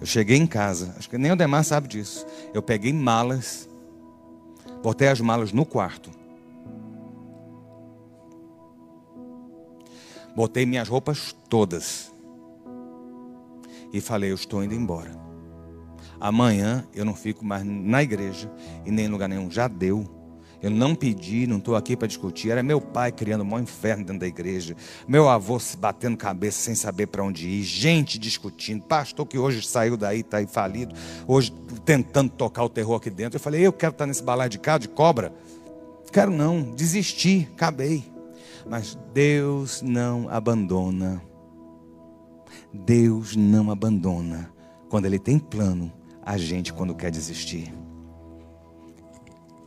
[0.00, 2.26] eu cheguei em casa, acho que nem o Demar sabe disso.
[2.52, 3.68] Eu peguei malas,
[4.82, 6.10] botei as malas no quarto.
[10.34, 12.12] Botei minhas roupas todas.
[13.92, 15.21] E falei: Eu estou indo embora.
[16.22, 18.48] Amanhã eu não fico mais na igreja
[18.86, 19.50] e nem em lugar nenhum.
[19.50, 20.08] Já deu.
[20.62, 22.52] Eu não pedi, não estou aqui para discutir.
[22.52, 24.76] Era meu pai criando um inferno dentro da igreja.
[25.08, 27.64] Meu avô se batendo cabeça sem saber para onde ir.
[27.64, 28.84] Gente discutindo.
[28.84, 30.94] Pastor que hoje saiu daí, está aí falido.
[31.26, 31.52] Hoje
[31.84, 33.38] tentando tocar o terror aqui dentro.
[33.38, 35.34] Eu falei, eu quero estar nesse balaio de cá, de cobra.
[36.12, 38.04] Quero não, desisti, acabei.
[38.64, 41.20] Mas Deus não abandona.
[42.72, 44.52] Deus não abandona.
[44.88, 45.92] Quando Ele tem plano,
[46.24, 47.72] a gente quando quer desistir.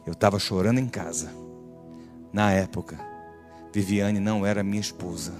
[0.05, 1.31] Eu estava chorando em casa.
[2.31, 2.99] Na época,
[3.73, 5.33] Viviane não era minha esposa.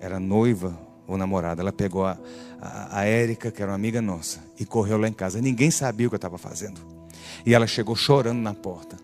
[0.00, 1.60] Era noiva ou namorada.
[1.60, 2.16] Ela pegou a,
[2.60, 5.40] a, a Érica, que era uma amiga nossa, e correu lá em casa.
[5.40, 6.80] Ninguém sabia o que eu estava fazendo.
[7.44, 8.96] E ela chegou chorando na porta.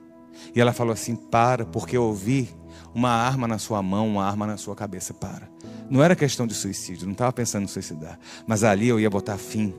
[0.54, 2.48] E ela falou assim: Para, porque eu ouvi
[2.94, 5.12] uma arma na sua mão, uma arma na sua cabeça.
[5.12, 5.48] Para.
[5.88, 8.18] Não era questão de suicídio, não estava pensando em suicidar.
[8.46, 9.74] Mas ali eu ia botar fim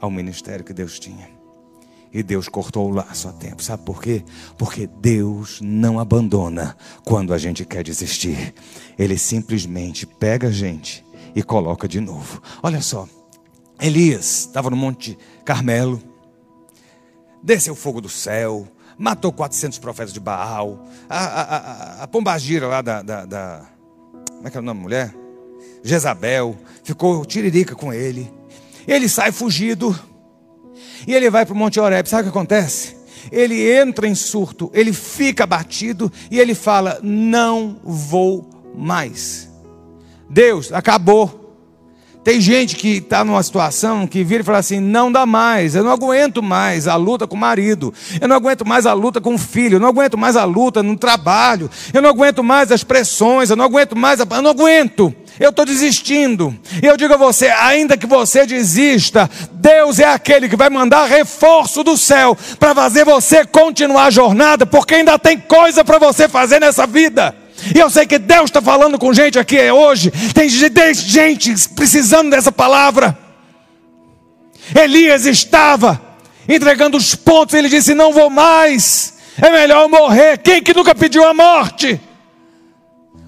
[0.00, 1.28] ao ministério que Deus tinha.
[2.12, 3.62] E Deus cortou o laço a tempo.
[3.62, 4.24] Sabe por quê?
[4.58, 8.52] Porque Deus não abandona quando a gente quer desistir.
[8.98, 12.42] Ele simplesmente pega a gente e coloca de novo.
[12.62, 13.08] Olha só.
[13.80, 16.02] Elias estava no Monte Carmelo.
[17.42, 18.66] Desceu fogo do céu
[19.00, 23.66] matou 400 profetas de Baal, a, a, a, a pombagira lá da, da, da,
[24.28, 25.14] Como é que é o nome da mulher?
[25.82, 28.30] Jezabel, ficou tiririca com ele.
[28.86, 29.98] Ele sai fugido,
[31.06, 32.08] e ele vai para o Monte Oreb.
[32.08, 32.96] Sabe o que acontece?
[33.30, 39.48] Ele entra em surto, ele fica abatido, e ele fala: Não vou mais.
[40.28, 41.39] Deus, acabou.
[42.22, 45.82] Tem gente que está numa situação que vira e fala assim: não dá mais, eu
[45.82, 49.34] não aguento mais a luta com o marido, eu não aguento mais a luta com
[49.34, 52.84] o filho, eu não aguento mais a luta no trabalho, eu não aguento mais as
[52.84, 54.26] pressões, eu não aguento mais, a...
[54.30, 56.54] eu não aguento, eu estou desistindo.
[56.82, 61.06] E eu digo a você: ainda que você desista, Deus é aquele que vai mandar
[61.06, 66.28] reforço do céu para fazer você continuar a jornada, porque ainda tem coisa para você
[66.28, 67.34] fazer nessa vida.
[67.74, 70.10] E eu sei que Deus está falando com gente aqui hoje.
[70.34, 73.16] Tem gente precisando dessa palavra.
[74.74, 76.00] Elias estava
[76.48, 77.54] entregando os pontos.
[77.54, 79.14] Ele disse: Não vou mais.
[79.40, 80.38] É melhor morrer.
[80.38, 82.00] Quem que nunca pediu a morte?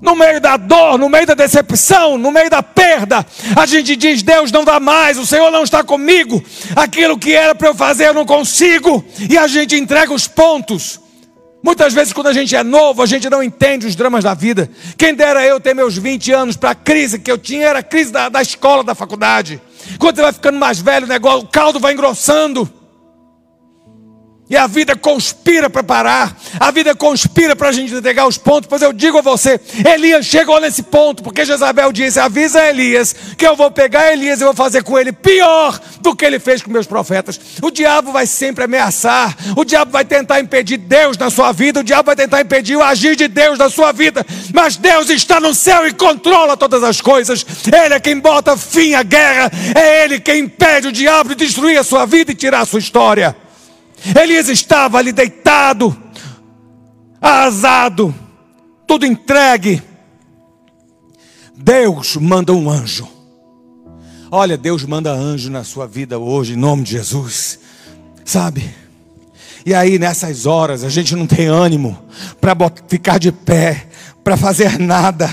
[0.01, 4.23] No meio da dor, no meio da decepção, no meio da perda, a gente diz:
[4.23, 6.43] Deus não dá mais, o Senhor não está comigo,
[6.75, 11.02] aquilo que era para eu fazer eu não consigo, e a gente entrega os pontos.
[11.63, 14.69] Muitas vezes, quando a gente é novo, a gente não entende os dramas da vida.
[14.99, 17.83] Quem dera eu ter meus 20 anos para a crise que eu tinha, era a
[17.83, 19.63] crise da, da escola, da faculdade.
[19.99, 22.69] Quando você vai ficando mais velho, o negócio, o caldo vai engrossando.
[24.53, 28.69] E a vida conspira para parar, a vida conspira para a gente entregar os pontos.
[28.69, 33.47] Pois eu digo a você: Elias chegou nesse ponto, porque Jezabel disse: avisa Elias que
[33.47, 36.71] eu vou pegar Elias e vou fazer com ele pior do que ele fez com
[36.71, 37.41] meus profetas.
[37.63, 41.85] O diabo vai sempre ameaçar, o diabo vai tentar impedir Deus na sua vida, o
[41.85, 45.55] diabo vai tentar impedir o agir de Deus na sua vida, mas Deus está no
[45.55, 47.47] céu e controla todas as coisas.
[47.67, 51.79] Ele é quem bota fim à guerra, é Ele quem impede o diabo de destruir
[51.79, 53.35] a sua vida e tirar a sua história.
[54.21, 55.97] Elias estava ali deitado,
[57.21, 58.15] arrasado,
[58.87, 59.83] tudo entregue.
[61.57, 63.09] Deus manda um anjo.
[64.31, 67.59] Olha, Deus manda anjo na sua vida hoje, em nome de Jesus.
[68.25, 68.75] Sabe?
[69.65, 71.97] E aí, nessas horas, a gente não tem ânimo
[72.41, 72.57] para
[72.89, 73.89] ficar de pé,
[74.25, 75.31] para fazer nada.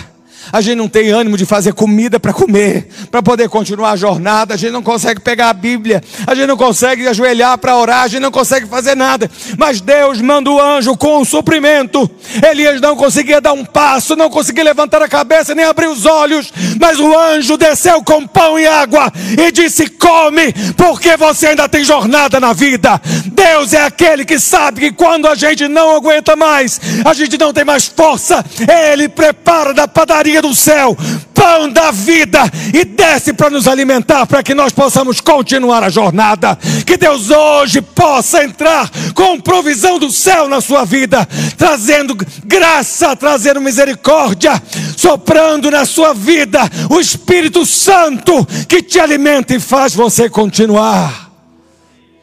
[0.52, 4.54] A gente não tem ânimo de fazer comida para comer, para poder continuar a jornada,
[4.54, 8.08] a gente não consegue pegar a Bíblia, a gente não consegue ajoelhar para orar, a
[8.08, 9.30] gente não consegue fazer nada.
[9.58, 12.10] Mas Deus manda o anjo com o suprimento.
[12.50, 16.52] Elias não conseguia dar um passo, não conseguia levantar a cabeça nem abrir os olhos,
[16.80, 21.84] mas o anjo desceu com pão e água e disse: Come, porque você ainda tem
[21.84, 23.00] jornada na vida.
[23.32, 27.54] Deus é aquele que sabe que quando a gente não aguenta mais, a gente não
[27.54, 28.44] tem mais força,
[28.92, 30.98] Ele prepara da padaria do céu
[31.40, 32.40] pão da vida
[32.74, 36.58] e desce para nos alimentar, para que nós possamos continuar a jornada.
[36.86, 41.26] Que Deus hoje possa entrar com provisão do céu na sua vida,
[41.58, 44.62] trazendo graça, trazendo misericórdia,
[44.98, 51.32] soprando na sua vida o Espírito Santo que te alimenta e faz você continuar.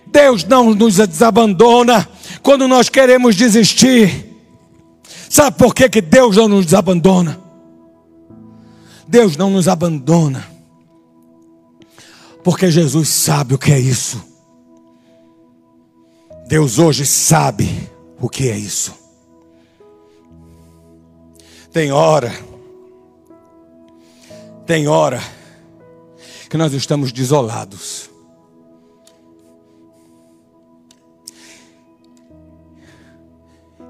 [0.06, 2.06] Deus não nos desabandona
[2.42, 4.26] quando nós queremos desistir.
[5.28, 7.45] Sabe por que, que Deus não nos abandona?
[9.08, 10.46] Deus não nos abandona,
[12.42, 14.22] porque Jesus sabe o que é isso.
[16.48, 17.90] Deus hoje sabe
[18.20, 18.94] o que é isso.
[21.72, 22.32] Tem hora,
[24.64, 25.20] tem hora
[26.48, 28.08] que nós estamos desolados.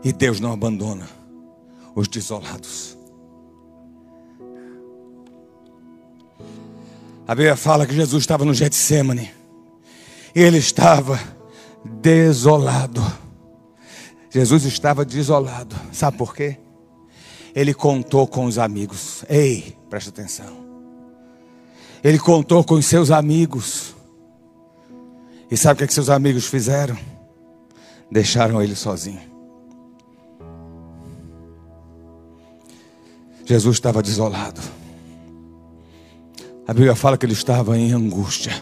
[0.02, 1.08] E Deus não abandona
[1.94, 2.95] os desolados.
[7.26, 9.32] A Bíblia fala que Jesus estava no Getsemane.
[10.32, 11.18] Ele estava
[11.84, 13.02] desolado.
[14.30, 15.74] Jesus estava desolado.
[15.92, 16.56] Sabe por quê?
[17.54, 19.24] Ele contou com os amigos.
[19.28, 20.64] Ei, presta atenção.
[22.04, 23.94] Ele contou com os seus amigos.
[25.50, 26.96] E sabe o que, é que seus amigos fizeram?
[28.10, 29.20] Deixaram ele sozinho.
[33.44, 34.60] Jesus estava desolado.
[36.66, 38.52] A Bíblia fala que ele estava em angústia.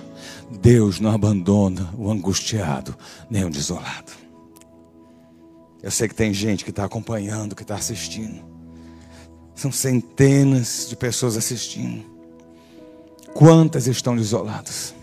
[0.61, 2.95] Deus não abandona o angustiado,
[3.31, 4.13] nem o desolado.
[5.83, 8.45] Eu sei que tem gente que está acompanhando, que está assistindo.
[9.55, 12.05] São centenas de pessoas assistindo.
[13.33, 14.95] Quantas estão desoladas?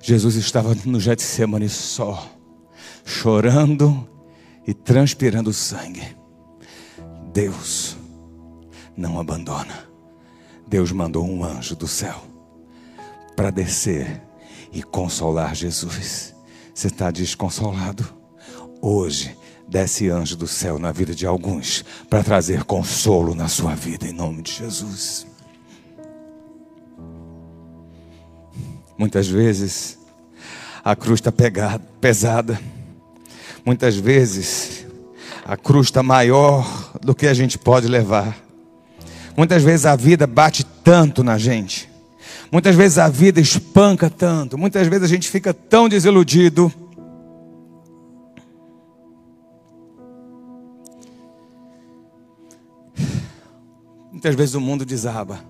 [0.00, 2.30] Jesus estava no Getsemane só,
[3.04, 4.06] chorando
[4.66, 6.16] e transpirando sangue.
[7.32, 7.96] Deus
[8.94, 9.93] não abandona.
[10.74, 12.20] Deus mandou um anjo do céu
[13.36, 14.20] para descer
[14.72, 16.34] e consolar Jesus.
[16.74, 18.04] Você está desconsolado?
[18.82, 24.08] Hoje, desce anjo do céu na vida de alguns para trazer consolo na sua vida,
[24.08, 25.28] em nome de Jesus.
[28.98, 29.96] Muitas vezes,
[30.84, 31.32] a cruz está
[32.00, 32.60] pesada.
[33.64, 34.84] Muitas vezes,
[35.44, 38.43] a cruz está maior do que a gente pode levar.
[39.36, 41.90] Muitas vezes a vida bate tanto na gente.
[42.50, 44.56] Muitas vezes a vida espanca tanto.
[44.56, 46.72] Muitas vezes a gente fica tão desiludido.
[54.12, 55.40] Muitas vezes o mundo desaba.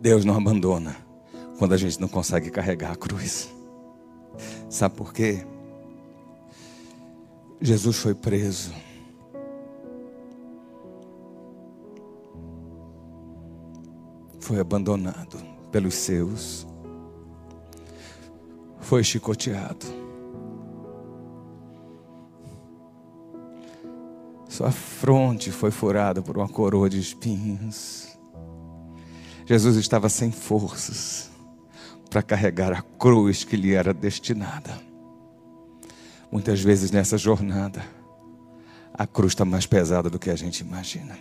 [0.00, 0.96] Deus não abandona
[1.58, 3.50] quando a gente não consegue carregar a cruz.
[4.70, 5.44] Sabe por quê?
[7.60, 8.72] Jesus foi preso.
[14.50, 15.38] Foi abandonado
[15.70, 16.66] pelos seus,
[18.80, 19.86] foi chicoteado.
[24.48, 28.18] Sua fronte foi furada por uma coroa de espinhos.
[29.46, 31.30] Jesus estava sem forças
[32.10, 34.76] para carregar a cruz que lhe era destinada.
[36.28, 37.84] Muitas vezes nessa jornada,
[38.92, 41.16] a cruz está mais pesada do que a gente imagina.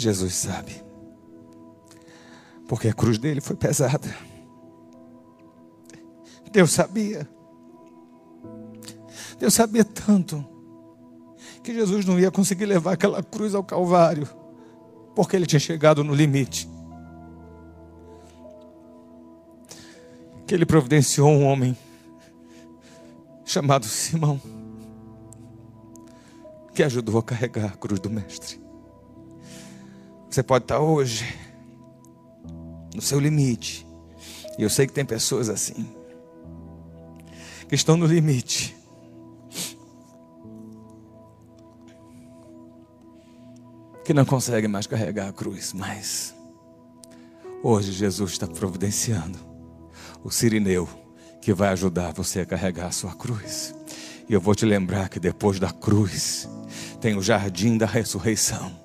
[0.00, 0.82] Jesus sabe.
[2.66, 4.14] Porque a cruz dele foi pesada.
[6.50, 7.28] Deus sabia.
[9.38, 10.44] Deus sabia tanto
[11.62, 14.28] que Jesus não ia conseguir levar aquela cruz ao Calvário,
[15.14, 16.68] porque ele tinha chegado no limite.
[20.46, 21.76] Que ele providenciou um homem
[23.44, 24.40] chamado Simão,
[26.74, 28.69] que ajudou a carregar a cruz do Mestre.
[30.30, 31.24] Você pode estar hoje
[32.94, 33.84] no seu limite.
[34.56, 35.92] E eu sei que tem pessoas assim,
[37.68, 38.76] que estão no limite.
[44.04, 46.32] Que não conseguem mais carregar a cruz, mas
[47.60, 49.38] hoje Jesus está providenciando
[50.22, 50.88] o sirineu
[51.40, 53.74] que vai ajudar você a carregar a sua cruz.
[54.28, 56.48] E eu vou te lembrar que depois da cruz
[57.00, 58.79] tem o jardim da ressurreição.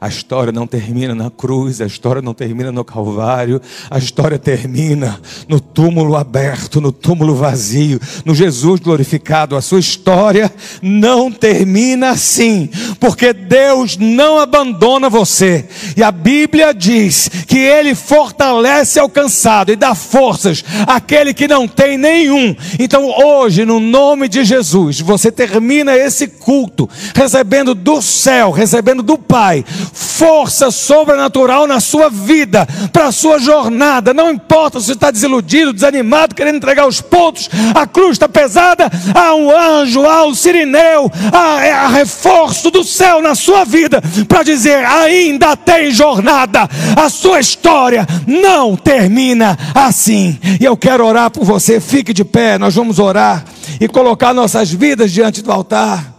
[0.00, 5.20] A história não termina na cruz, a história não termina no Calvário, a história termina
[5.46, 9.54] no túmulo aberto, no túmulo vazio, no Jesus glorificado.
[9.56, 15.68] A sua história não termina assim, porque Deus não abandona você.
[15.94, 21.68] E a Bíblia diz que Ele fortalece ao cansado e dá forças àquele que não
[21.68, 22.56] tem nenhum.
[22.78, 29.18] Então hoje, no nome de Jesus, você termina esse culto recebendo do céu, recebendo do
[29.18, 29.62] Pai
[29.92, 34.14] força sobrenatural na sua vida, para a sua jornada.
[34.14, 39.34] Não importa se está desiludido, desanimado, querendo entregar os pontos, a cruz está pesada, há
[39.34, 44.84] um anjo, há um sirineu, há, há reforço do céu na sua vida, para dizer:
[44.84, 50.38] ainda tem jornada, a sua história não termina assim.
[50.60, 53.44] E eu quero orar por você, fique de pé, nós vamos orar
[53.80, 56.14] e colocar nossas vidas diante do altar.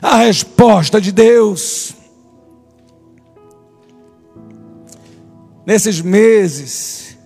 [0.00, 2.01] A resposta de Deus.
[5.66, 7.16] Nesses meses.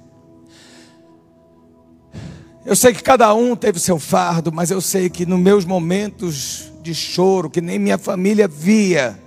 [2.64, 6.72] Eu sei que cada um teve seu fardo, mas eu sei que nos meus momentos
[6.82, 9.18] de choro, que nem minha família via,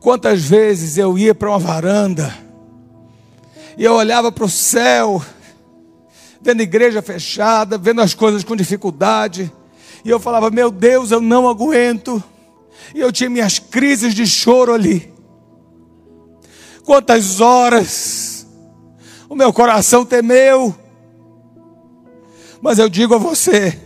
[0.00, 2.36] quantas vezes eu ia para uma varanda
[3.76, 5.22] e eu olhava para o céu,
[6.40, 9.50] vendo a igreja fechada, vendo as coisas com dificuldade,
[10.04, 12.22] e eu falava: Meu Deus, eu não aguento.
[12.94, 15.11] E eu tinha minhas crises de choro ali
[16.84, 18.46] quantas horas
[19.28, 20.74] o meu coração temeu.
[22.60, 23.78] Mas eu digo a você,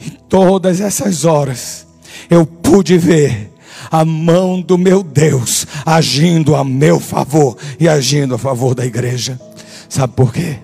[0.00, 1.86] em todas essas horas,
[2.28, 3.52] eu pude ver
[3.90, 9.40] a mão do meu Deus agindo a meu favor e agindo a favor da igreja.
[9.88, 10.58] Sabe por quê?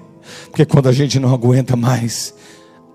[0.51, 2.35] Porque quando a gente não aguenta mais,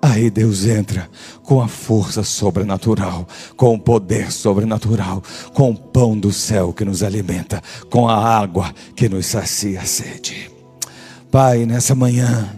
[0.01, 1.09] Aí Deus entra
[1.43, 5.23] com a força sobrenatural, com o poder sobrenatural,
[5.53, 9.85] com o pão do céu que nos alimenta, com a água que nos sacia a
[9.85, 10.51] sede.
[11.31, 12.49] Pai, nessa manhã,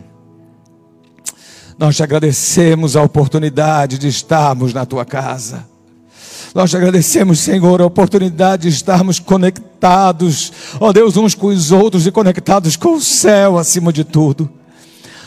[1.77, 5.65] nós te agradecemos a oportunidade de estarmos na tua casa.
[6.53, 12.05] Nós te agradecemos, Senhor, a oportunidade de estarmos conectados, ó Deus, uns com os outros
[12.05, 14.58] e conectados com o céu acima de tudo.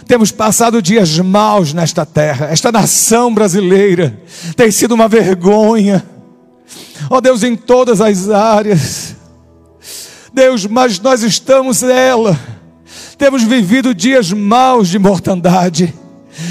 [0.07, 2.47] Temos passado dias maus nesta terra.
[2.47, 4.21] Esta nação brasileira
[4.57, 6.05] tem sido uma vergonha.
[7.11, 9.17] Ó oh Deus, em todas as áreas.
[10.33, 12.39] Deus, mas nós estamos nela.
[13.19, 15.95] Temos vivido dias maus de mortandade.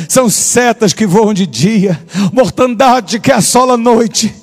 [0.07, 1.99] São setas que voam de dia,
[2.31, 4.33] mortandade que assola a noite.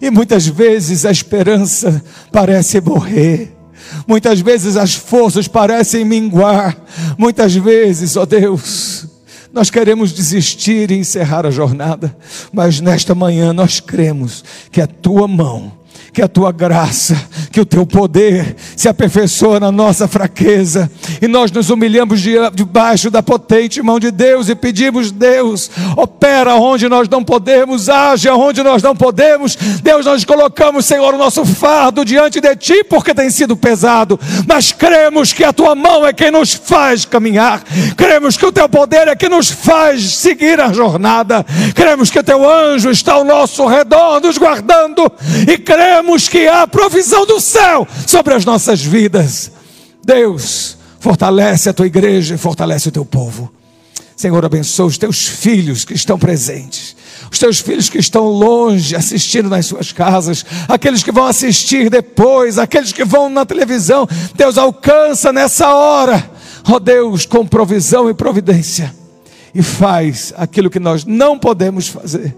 [0.00, 3.57] E muitas vezes a esperança parece morrer.
[4.06, 6.76] Muitas vezes as forças parecem minguar.
[7.16, 9.06] Muitas vezes, ó Deus,
[9.52, 12.14] nós queremos desistir e encerrar a jornada,
[12.52, 15.77] mas nesta manhã nós cremos que a tua mão
[16.12, 17.16] que a tua graça,
[17.52, 20.90] que o teu poder se aperfeiçoa na nossa fraqueza,
[21.20, 22.20] e nós nos humilhamos
[22.54, 28.28] debaixo da potente mão de Deus e pedimos, Deus, opera onde nós não podemos, age
[28.30, 33.14] onde nós não podemos, Deus, nós colocamos, Senhor, o nosso fardo diante de Ti, porque
[33.14, 37.62] tem sido pesado, mas cremos que a Tua mão é quem nos faz caminhar,
[37.96, 41.44] cremos que o Teu poder é que nos faz seguir a jornada,
[41.74, 45.10] cremos que o Teu anjo está ao nosso redor, nos guardando,
[45.46, 49.50] e cremos cremos que há provisão do céu sobre as nossas vidas.
[50.04, 53.52] Deus, fortalece a tua igreja e fortalece o teu povo.
[54.16, 56.96] Senhor, abençoa os teus filhos que estão presentes,
[57.30, 62.58] os teus filhos que estão longe, assistindo nas suas casas, aqueles que vão assistir depois,
[62.58, 64.08] aqueles que vão na televisão.
[64.34, 66.30] Deus, alcança nessa hora,
[66.68, 68.94] ó oh Deus, com provisão e providência,
[69.52, 72.36] e faz aquilo que nós não podemos fazer.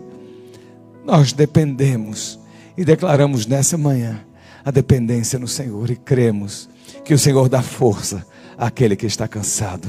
[1.04, 2.39] Nós dependemos
[2.76, 4.24] e declaramos nessa manhã
[4.64, 6.68] a dependência no Senhor e cremos
[7.04, 9.88] que o Senhor dá força àquele que está cansado.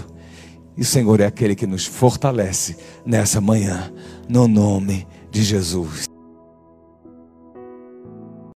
[0.77, 3.91] E o Senhor é aquele que nos fortalece nessa manhã,
[4.29, 6.05] no nome de Jesus.